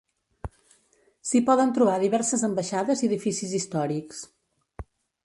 S'hi 1.31 1.41
poden 1.49 1.73
trobar 1.75 1.97
diverses 2.05 2.45
ambaixades 2.49 3.05
i 3.05 3.11
edificis 3.11 3.55
històrics. 3.59 4.23